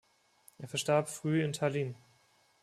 Er 0.57 0.67
verstarb 0.67 1.09
früh 1.09 1.43
in 1.43 1.53
Tallinn. 1.53 1.95